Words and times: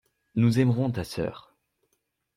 Nous 0.33 0.57
aimerons 0.59 0.89
ta 0.89 1.03
sœur. 1.03 1.55